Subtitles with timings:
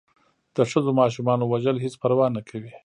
[0.55, 2.73] د ښځو و ماشومانو وژل هېڅ پروا نه کوي.